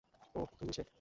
[0.35, 0.83] ওহ, তুমিই সে?